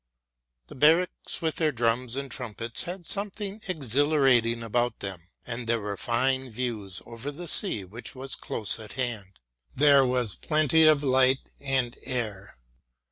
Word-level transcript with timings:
The 0.65 0.73
barracks 0.73 1.43
with 1.43 1.57
their 1.57 1.71
drums 1.71 2.15
and 2.15 2.31
trumpets 2.31 2.85
had 2.89 3.05
something 3.05 3.61
exhilarating 3.67 4.63
about 4.63 4.99
them, 4.99 5.21
and 5.45 5.67
there 5.67 5.79
were 5.79 5.95
fine 5.95 6.49
views 6.49 7.03
over 7.05 7.29
the 7.29 7.47
sea 7.47 7.83
which 7.85 8.15
was 8.15 8.33
close 8.33 8.79
at 8.79 8.93
hand. 8.93 9.37
There 9.75 10.03
was 10.03 10.33
plenty 10.33 10.85
of 10.87 11.03
light 11.03 11.51
and 11.59 11.95
air. 12.01 12.55